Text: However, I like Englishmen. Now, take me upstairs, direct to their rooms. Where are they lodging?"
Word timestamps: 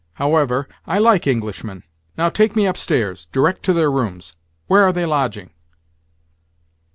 However, 0.15 0.67
I 0.87 0.97
like 0.97 1.27
Englishmen. 1.27 1.83
Now, 2.17 2.29
take 2.31 2.55
me 2.55 2.65
upstairs, 2.65 3.27
direct 3.27 3.61
to 3.65 3.71
their 3.73 3.91
rooms. 3.91 4.33
Where 4.65 4.81
are 4.81 4.91
they 4.91 5.05
lodging?" 5.05 5.51